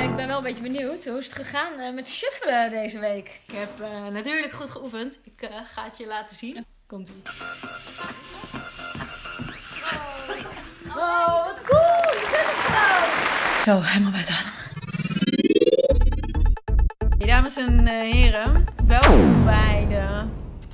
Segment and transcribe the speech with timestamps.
[0.00, 1.04] eh, ik ben wel een beetje benieuwd.
[1.04, 3.40] Hoe is het gegaan eh, met shuffelen deze week?
[3.46, 5.20] Ik heb eh, natuurlijk goed geoefend.
[5.24, 6.64] Ik ga het je laten zien.
[6.86, 7.22] Komt-ie.
[10.88, 12.12] Oh, wat cool!
[12.12, 13.60] Je kunt het gewoon!
[13.60, 14.52] Zo, helemaal buiten adem.
[17.18, 20.24] Hey, dames en heren, welkom bij de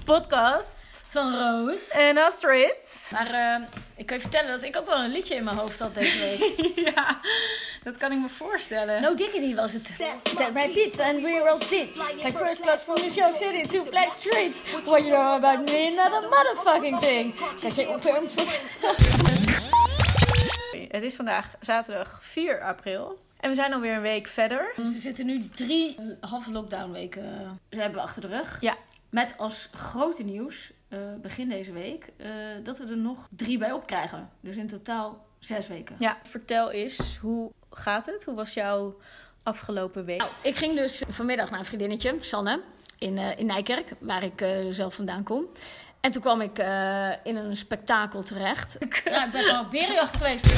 [0.04, 0.76] podcast
[1.08, 1.88] Van Roos.
[1.88, 3.10] en Astrid.
[3.12, 3.60] Maar
[3.96, 6.18] ik kan je vertellen dat ik ook wel een liedje in mijn hoofd had deze
[6.18, 6.70] week.
[6.94, 7.20] ja,
[7.86, 9.02] dat kan ik me voorstellen.
[9.02, 9.96] No Diggity was het.
[10.36, 11.96] That right beats and we're all deep.
[12.22, 14.54] Like first class from New York City to Black Street.
[14.84, 17.34] What you know about me, not a motherfucking thing.
[17.60, 18.02] Kijk, je op
[20.90, 23.18] Het is vandaag zaterdag 4 april.
[23.40, 24.72] En we zijn alweer een week verder.
[24.76, 27.60] Ze zitten nu drie halve lockdown weken.
[27.70, 28.60] Ze hebben we achter de rug.
[28.60, 28.74] Ja.
[29.10, 32.28] Met als grote nieuws, eh, begin deze week, eh,
[32.62, 34.30] dat we er nog drie bij op krijgen.
[34.40, 35.96] Dus in totaal zes weken.
[35.98, 38.24] Ja, vertel eens, hoe gaat het?
[38.24, 38.96] Hoe was jouw
[39.42, 40.18] afgelopen week?
[40.18, 42.62] Nou, ik ging dus vanmiddag naar een vriendinnetje, Sanne,
[42.98, 45.44] in, eh, in Nijkerk, waar ik eh, zelf vandaan kom.
[46.00, 48.76] En toen kwam ik eh, in een spektakel terecht.
[49.04, 50.54] Ja, ik ben gewoon op berenjacht geweest.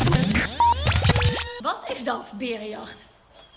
[1.62, 3.08] Wat is dat, berenjacht?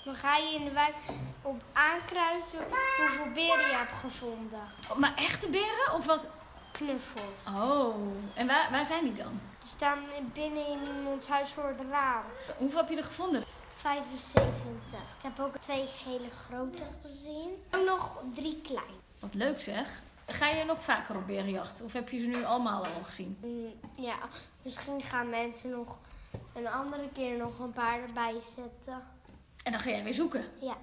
[0.04, 0.96] Dan ga je in de wijk
[1.42, 2.60] op aankruisen
[2.98, 4.60] hoeveel beren je hebt gevonden.
[4.98, 6.28] Maar echte beren of wat?
[6.72, 7.62] Knuffels.
[7.62, 7.96] Oh,
[8.34, 9.42] en waar, waar zijn die dan?
[9.62, 10.00] Die staan
[10.34, 12.24] binnen in iemands huis voor het raam.
[12.58, 13.44] Hoeveel heb je er gevonden?
[13.74, 14.54] 75.
[14.94, 17.50] Ik heb ook twee hele grote gezien.
[17.70, 18.96] En nog drie klein.
[19.20, 20.02] Wat leuk zeg.
[20.28, 21.82] Ga je nog vaker op berenjacht?
[21.82, 23.38] Of heb je ze nu allemaal al gezien?
[23.42, 23.74] Mm,
[24.06, 24.16] ja,
[24.62, 25.98] misschien gaan mensen nog
[26.54, 29.04] een andere keer nog een paar erbij zetten.
[29.64, 30.44] En dan ga jij weer zoeken.
[30.62, 30.76] Ja.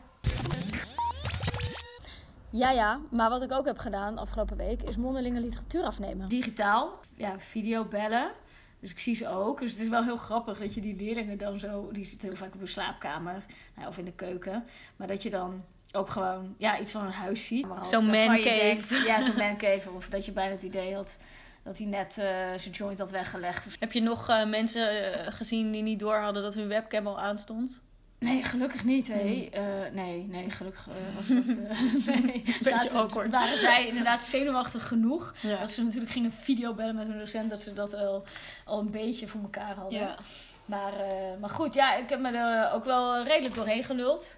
[2.51, 3.01] Ja, ja.
[3.11, 6.29] Maar wat ik ook heb gedaan afgelopen week is mondelinge literatuur afnemen.
[6.29, 7.01] Digitaal.
[7.15, 8.33] Ja, video bellen.
[8.81, 9.61] Dus ik zie ze ook.
[9.61, 11.91] Dus het is wel heel grappig dat je die leerlingen dan zo...
[11.93, 13.45] Die zitten heel vaak op hun slaapkamer
[13.77, 14.65] nou, of in de keuken.
[14.97, 17.67] Maar dat je dan ook gewoon ja, iets van een huis ziet.
[17.83, 18.95] Zo'n mancave.
[19.07, 19.91] Ja, zo'n mancave.
[19.91, 21.17] Of dat je bijna het idee had
[21.63, 22.25] dat hij net eh,
[22.57, 23.81] zijn joint had weggelegd.
[23.81, 27.21] Heb je nog eh, mensen eh, gezien die niet door hadden dat hun webcam al
[27.21, 27.81] aanstond?
[28.19, 29.09] Nee, gelukkig niet.
[29.09, 29.49] Hé.
[29.53, 31.57] Eh, nee, nee, gelukkig eh, was dat...
[31.57, 32.57] eh, nee.
[32.63, 33.31] Beetje awkward.
[33.31, 35.35] Waren zij inderdaad zenuwachtig genoeg...
[35.41, 35.59] Ja.
[35.59, 38.25] Dat ze natuurlijk gingen videobellen met hun docent, dat ze dat al,
[38.65, 39.99] al een beetje voor elkaar hadden.
[39.99, 40.17] Ja.
[40.65, 44.37] Maar, eh, maar goed, ja, ik heb me er ook wel redelijk doorheen geluld.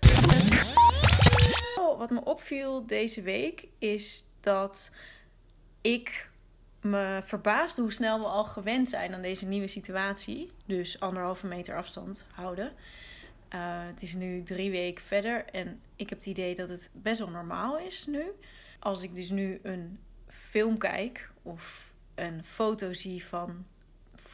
[1.78, 4.92] Oh, Wat me opviel deze week is dat
[5.80, 6.30] ik
[6.80, 10.50] me verbaasde hoe snel we al gewend zijn aan deze nieuwe situatie.
[10.66, 12.72] Dus anderhalve meter afstand houden.
[13.50, 17.18] Eh, het is nu drie weken verder en ik heb het idee dat het best
[17.18, 18.22] wel normaal is nu.
[18.78, 23.66] Als ik dus nu een film kijk of een foto zie van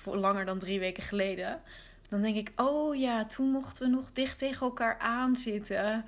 [0.04, 1.60] langer dan drie weken geleden.
[2.08, 6.04] Dan denk ik, oh ja, toen mochten we nog dicht tegen elkaar aanzitten.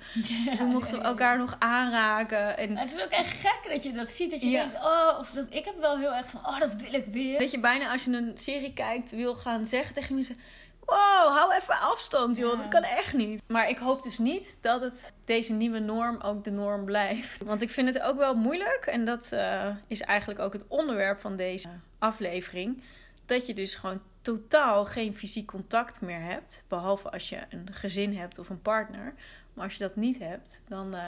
[0.57, 2.57] Toen mochten we elkaar nog aanraken.
[2.57, 4.59] En Het is ook echt gek dat je dat ziet, dat je Ja.
[4.59, 7.39] denkt, oh, of dat, ik heb wel heel erg van, oh, dat wil ik weer.
[7.39, 10.37] dat je bijna als je een serie kijkt wil gaan zeggen tegen mensen...
[10.85, 12.61] Wow, hou even afstand joh, Ja.
[12.61, 13.41] dat kan echt niet.
[13.47, 17.43] Maar ik hoop dus niet dat het deze nieuwe norm ook de norm blijft.
[17.43, 18.85] Want ik vind het ook wel moeilijk.
[18.85, 22.83] En dat eh, is eigenlijk ook het onderwerp van deze aflevering.
[23.25, 26.65] Dat je dus gewoon totaal geen fysiek contact meer hebt.
[26.67, 29.13] Behalve als je een gezin hebt of een partner.
[29.53, 31.03] Maar als je dat niet hebt, dan eh,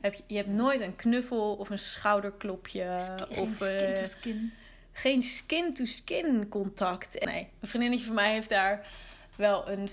[0.00, 2.98] heb je, je hebt nooit een knuffel of een schouderklopje.
[3.28, 4.52] of, skin eh, to skin.
[4.92, 7.24] geen skin-to-skin contact.
[7.24, 8.86] Nee, een vriendinnetje van mij heeft daar
[9.36, 9.88] wel een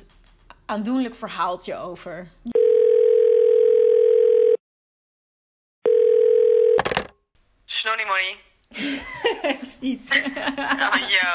[0.71, 2.27] aandoenlijk verhaaltje over.
[7.83, 8.39] Money.
[9.79, 10.09] Ziet.
[10.55, 11.29] Oh, yo.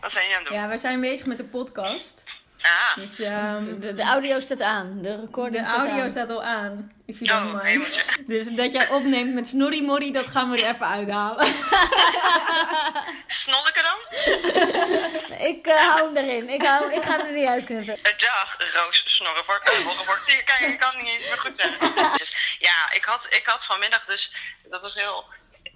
[0.00, 0.56] Wat zijn jullie aan het doen?
[0.56, 2.24] Ja, we zijn bezig met de podcast.
[2.62, 2.96] Ah.
[2.96, 6.10] Dus ehm, De, de audio staat aan, de recording de staat audio aan.
[6.10, 6.92] staat al aan.
[7.06, 7.64] If you don't Oh, mind.
[7.66, 8.02] hemeltje.
[8.26, 11.46] Dus dat jij opneemt met Snorri Morri, dat gaan we er even uithalen.
[13.26, 13.98] Snolleke dan?
[15.50, 17.94] Ik eh, hou hem erin, ik, hou, ik ga hem er niet uitknippen.
[17.96, 19.68] Eh, Dag, Roos Snorrevort.
[19.72, 20.24] Uh, Horrevort.
[20.24, 21.92] Zie je, kijk, ik kan niet eens meer goed zeggen.
[22.18, 24.32] Dus, ja, ik had, ik had vanmiddag dus...
[24.70, 25.24] Dat was heel...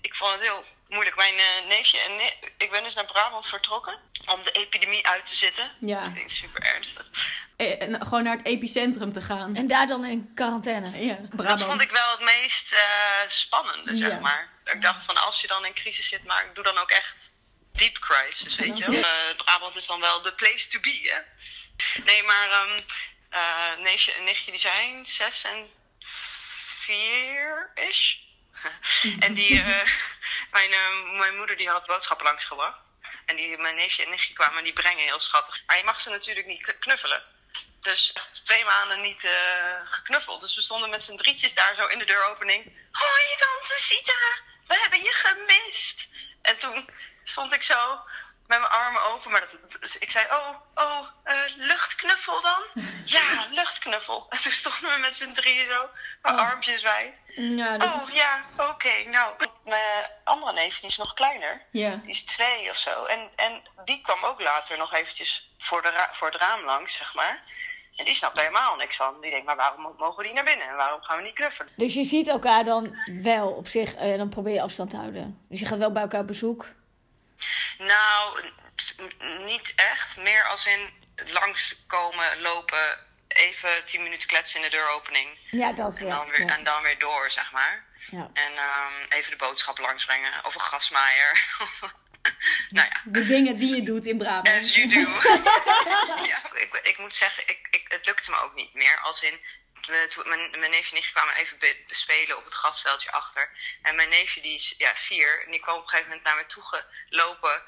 [0.04, 1.16] Ik vond het heel moeilijk.
[1.16, 5.26] Mijn eh, neefje en ne- ik ben dus naar Brabant vertrokken om de epidemie uit
[5.26, 5.70] te zitten.
[5.80, 6.00] Ja.
[6.02, 7.06] Dat klinkt super ernstig.
[7.56, 9.56] Eh, en gewoon naar het epicentrum te gaan.
[9.56, 11.04] En daar dan in quarantaine.
[11.04, 11.62] Ja, Dat Brabant.
[11.62, 12.80] vond ik wel het meest eh,
[13.28, 14.18] spannende, zeg Ja.
[14.18, 14.52] maar.
[14.64, 17.32] Ik dacht van als je dan in crisis zit, maar doe dan ook echt
[17.72, 18.84] deep crisis, weet je.
[18.84, 21.20] Eh, Brabant is dan wel de place to be, hè.
[22.04, 22.78] Nee, maar ehm
[23.30, 25.66] eh, neefje en nichtje die zijn zes en
[26.84, 28.22] vier is.
[29.26, 29.88] en die, eh,
[30.56, 32.92] mijn, eh, mijn moeder die had boodschappen langs gebracht.
[33.26, 35.62] En die, mijn neefje en nichtje kwamen en die brengen heel schattig.
[35.66, 37.22] Maar je mag ze natuurlijk niet knuffelen.
[37.80, 40.40] dus echt twee maanden niet eh, geknuffeld.
[40.40, 42.64] Dus we stonden met z'n drietjes daar zo in de deuropening.
[42.92, 44.18] Hoi, tante Sita,
[44.66, 46.08] we hebben je gemist.
[46.42, 46.88] En toen
[47.22, 48.00] stond ik zo
[48.46, 49.30] met mijn armen open.
[49.30, 52.62] Maar dat, dus ik zei, oh, oh, eh, luchtknuffel dan?
[53.04, 54.26] Ja, luchtknuffel.
[54.28, 55.88] En toen stonden we met z'n drieën zo,
[56.22, 57.20] mijn armpjes wijd.
[57.36, 58.14] Ja, dat Oh, is...
[58.14, 58.92] ja, oké.
[59.06, 61.62] Nou, mijn andere neef, die is nog kleiner.
[61.70, 61.90] Ja.
[61.96, 63.04] Die is twee of zo.
[63.04, 67.14] En, en die kwam ook later nog eventjes voor, de voor het raam langs, zeg
[67.14, 67.42] maar.
[67.96, 69.20] En die snapt helemaal niks van.
[69.20, 70.68] Die denkt, maar waarom mo- mogen die naar binnen?
[70.68, 71.72] En waarom gaan we niet knuffelen?
[71.76, 75.44] Dus je ziet elkaar dan wel op zich, en dan probeer je afstand te houden.
[75.48, 76.66] Dus je gaat wel bij elkaar op bezoek.
[77.78, 78.40] Nou,
[79.44, 80.16] niet echt.
[80.16, 82.98] Meer als in langskomen, lopen,
[83.28, 85.28] even tien minuten kletsen in de deuropening.
[85.50, 86.16] Ja, dat En, ja.
[86.16, 86.56] dan, weer, ja.
[86.56, 87.84] en dan weer door, zeg maar.
[88.10, 88.30] Ja.
[88.32, 90.44] En ehm, even de boodschap langsbrengen.
[90.44, 91.46] Of een gasmaaier.
[92.70, 93.00] nou ja.
[93.04, 94.48] De dingen die je doet in Brabant.
[94.48, 95.00] As you do.
[96.32, 99.00] ja, ik, ik moet zeggen, ik, ik, het lukte me ook niet meer.
[99.00, 99.40] Als in,
[99.88, 101.58] mijn, mijn neefje en nichtje kwamen even
[101.88, 103.50] bespelen op het grasveldje achter.
[103.82, 106.36] En mijn neefje, die is ja, vier, en die kwam op een gegeven moment naar
[106.36, 106.62] me toe
[107.08, 107.62] gelopen.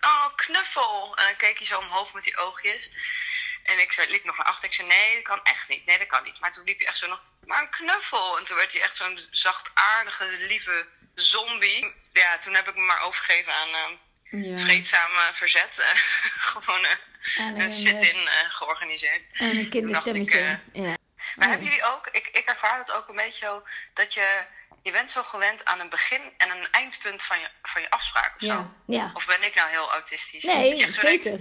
[0.00, 1.12] Oh, knuffel!
[1.16, 2.90] En dan keek hij zo omhoog met die oogjes.
[3.62, 4.68] En ik zei, liep nog naar achter.
[4.68, 5.86] Ik zei, nee, dat kan echt niet.
[5.86, 6.40] Nee, dat kan niet.
[6.40, 8.38] Maar toen liep hij echt zo nog, maar een knuffel.
[8.38, 11.94] En toen werd hij echt zo'n zachtaardige, lieve zombie.
[12.12, 13.68] Ja, toen heb ik me maar overgegeven aan...
[13.74, 13.92] ehm,
[14.42, 14.58] Ja.
[14.58, 15.78] vreedzame verzet.
[15.78, 15.88] eh,
[16.52, 16.90] gewoon eh,
[17.36, 19.22] En een een, sit-in eh, georganiseerd.
[19.32, 20.58] En een kinderstemmetje.
[20.72, 20.96] Ja.
[21.36, 23.62] Maar hebben jullie ook, ik, ik ervaar het ook een beetje zo,
[23.94, 24.42] dat je,
[24.82, 28.32] je bent zo gewend aan een begin en een eindpunt van je, van je afspraak
[28.34, 28.46] of zo.
[28.46, 28.70] Ja.
[28.86, 29.10] Ja.
[29.14, 30.42] Of ben ik nou heel autistisch?
[30.42, 31.40] Dat je Nee, denkt, zeker.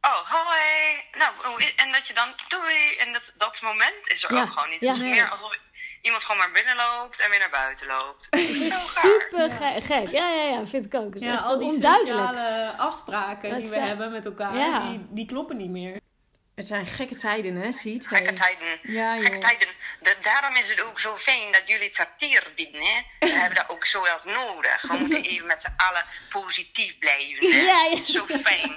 [0.00, 1.02] oh, hoi.
[1.18, 2.96] Nou, en dat je dan, doei.
[2.98, 4.80] En dat, dat moment is er Ja, ook gewoon niet.
[4.80, 4.86] ja.
[4.86, 5.10] het is Nee.
[5.12, 5.58] meer alsof
[6.02, 8.26] iemand gewoon maar binnen loopt en weer naar buiten loopt.
[9.00, 10.10] Super ge- gek.
[10.10, 11.14] Ja, ja, ja, vind ik ook.
[11.16, 12.18] Ja, al die onduidelijk.
[12.28, 14.80] sociale afspraken die we zijn- hebben met elkaar, Ja.
[14.88, 16.00] die, die kloppen niet meer.
[16.60, 18.06] Het zijn gekke tijden, hè, Siet?
[18.08, 18.78] Gekke tijden.
[18.82, 19.40] Ja, Gekke joh.
[19.40, 19.68] tijden.
[20.02, 22.80] Da- daarom is het ook zo fijn dat jullie satire bieden.
[22.80, 22.96] Hè?
[23.26, 24.82] We hebben dat ook zo erg nodig.
[24.82, 27.50] We moeten even met z'n allen positief blijven.
[27.52, 27.58] Hè?
[27.72, 28.02] Ja, ja.
[28.02, 28.72] Zo fijn.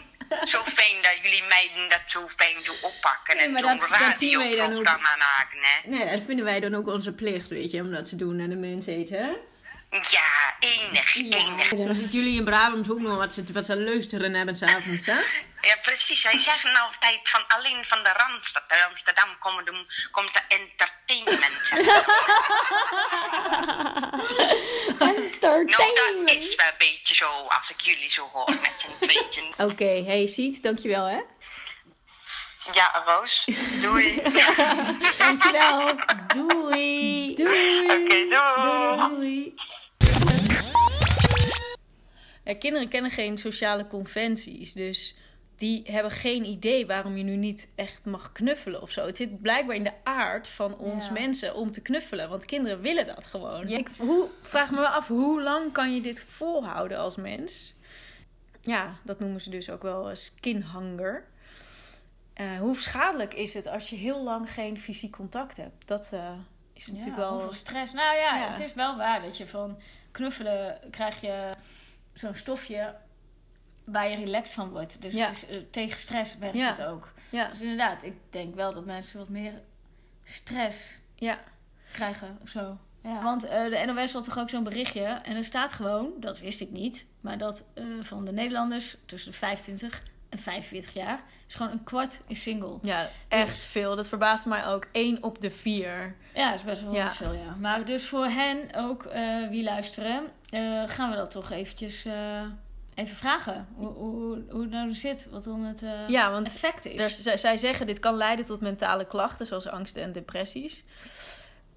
[0.46, 3.36] Zo fijn dat jullie meiden dat zo fijn zo oppakken.
[3.36, 5.58] Nee, en maar zo'n radioprogramma maken.
[5.62, 5.90] Hè?
[5.90, 8.50] Nee, dat vinden wij dan ook onze plicht, weet je, om dat te doen naar
[8.50, 9.30] de mensheid, hè?
[10.02, 11.68] Ja, enig, enig.
[11.68, 15.20] Zodat jullie in Brabant ook nog wat ze, wat ze luisteren hebben s'avonds, hè?
[15.62, 16.22] Ja, precies.
[16.22, 21.68] Zij zeggen altijd van alleen van de Randstad uit Amsterdam komen de, komt de entertainment.
[21.68, 21.76] ze.
[25.00, 26.30] Nou, dat Entertainment.
[26.44, 29.56] is wel een beetje zo als ik jullie zo hoor met z'n tweetjes.
[29.72, 31.20] Oké, hey Siet, dankjewel, hè?
[32.74, 33.46] Ja, Roos.
[33.82, 34.22] Doei.
[35.18, 35.96] Dankjewel.
[36.36, 37.36] Doei!
[37.36, 37.84] Doei.
[37.84, 39.10] Oké, doei.
[39.10, 39.54] Doei!
[42.44, 45.16] Ja, kinderen kennen geen sociale conventies, dus
[45.58, 49.06] die hebben geen idee waarom je nu niet echt mag knuffelen of zo.
[49.06, 51.12] Het zit blijkbaar in de aard van ons Ja.
[51.12, 53.70] mensen om te knuffelen, want kinderen willen dat gewoon.
[53.70, 53.78] Ja.
[53.78, 57.74] Ik hoe, vraag me wel af, hoe lang kan je dit volhouden als mens?
[58.62, 61.26] Ja, dat noemen ze dus ook wel eh, skin hunger.
[62.34, 65.88] Eh, hoe schadelijk is het als je heel lang geen fysiek contact hebt?
[65.88, 66.32] Dat eh,
[66.74, 67.34] is natuurlijk ja, wel...
[67.34, 67.94] hoeveel stress.
[67.94, 68.50] Nou Ja.
[68.50, 69.80] het is wel waar dat je van
[70.12, 71.54] knuffelen krijg je
[72.14, 72.96] zo'n stofje
[73.84, 75.02] waar je relaxed van wordt.
[75.02, 75.26] Dus Ja.
[75.26, 76.68] het is, eh, tegen stress werkt Ja.
[76.70, 77.12] het ook.
[77.30, 79.54] Ja, Dus inderdaad, ik denk wel dat mensen wat meer
[80.24, 81.38] stress ja.
[81.92, 82.78] krijgen of zo.
[83.24, 85.04] Want eh, de NOS had toch ook zo'n berichtje.
[85.04, 87.06] En er staat gewoon, dat wist ik niet.
[87.22, 91.20] Maar dat eh, van de Nederlanders tussen de 25 en 45 jaar...
[91.48, 92.78] is gewoon een kwart is single.
[92.82, 93.96] Ja, echt veel.
[93.96, 94.88] Dat verbaasde mij ook.
[94.92, 96.16] 1 op de 4.
[96.34, 97.12] Ja, dat is best wel Ja.
[97.12, 97.56] veel, ja.
[97.60, 99.08] Maar dus voor hen ook,
[99.50, 100.24] wie luisteren...
[100.54, 102.44] eh, gaan we dat toch eventjes eh,
[102.96, 103.68] even vragen.
[103.76, 107.00] Hoe, hoe, hoe het nou zit, wat dan het eh, Ja, want effect is.
[107.02, 110.84] er, zij, zij zeggen dit kan leiden tot mentale klachten zoals angst en depressies.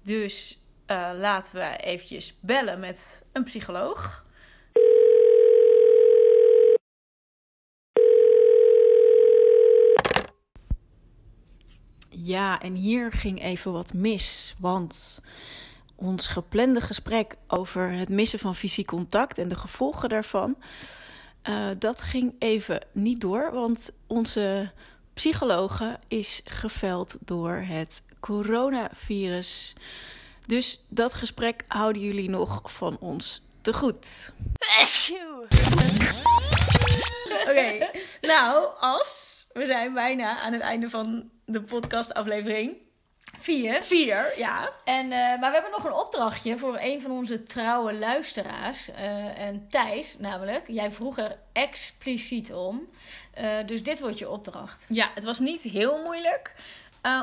[0.03, 4.25] Dus eh, laten we eventjes bellen met een psycholoog.
[12.09, 14.55] Ja, en hier ging even wat mis.
[14.59, 15.21] Want
[15.97, 20.55] ons geplande gesprek over het missen van fysiek contact en de gevolgen daarvan.
[21.41, 24.71] eh, dat ging even niet door, want onze
[25.13, 29.73] psychologe is geveld door het coronavirus.
[30.45, 34.31] Dus dat gesprek houden jullie nog van ons te goed.
[37.49, 37.89] Oké,
[38.21, 42.86] nou, als we zijn bijna aan het einde van de podcastaflevering.
[43.35, 43.83] Vier.
[43.83, 44.71] Vier, ja.
[44.83, 48.91] En, eh, maar we hebben nog een opdrachtje voor een van onze trouwe luisteraars.
[48.91, 50.63] eh, en Thijs, namelijk.
[50.67, 52.89] Jij vroeg er expliciet om.
[53.33, 54.85] Eh, dus dit wordt je opdracht.
[54.89, 56.53] Ja, het was niet heel moeilijk.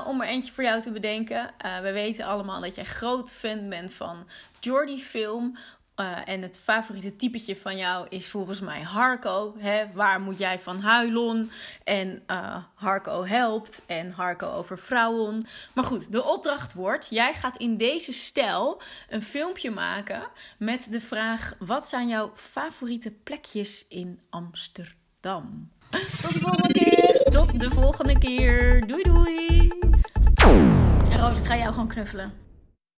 [0.07, 1.51] om er eentje voor jou te bedenken.
[1.83, 4.29] We weten allemaal dat jij groot fan bent van
[4.61, 5.57] Jordi Film.
[5.95, 9.55] Eh, en het favoriete typetje van jou is volgens mij Harco.
[9.59, 9.85] Hè?
[9.93, 11.51] Waar moet jij van huilen?
[11.85, 13.83] En uh, Harco helpt.
[13.87, 15.47] En Harco over vrouwen.
[15.75, 20.23] Maar goed, de opdracht wordt: jij gaat in deze stijl een filmpje maken
[20.59, 25.71] met de vraag: wat zijn jouw favoriete plekjes in Amsterdam?
[25.91, 27.25] Tot de volgende keer.
[27.31, 28.87] Tot de volgende keer.
[28.87, 29.69] Doei doei.
[31.11, 32.44] En Roos, ik ga jou gewoon knuffelen.